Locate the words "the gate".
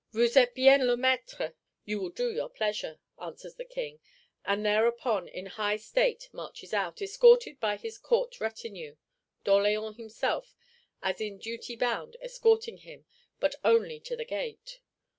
14.15-14.79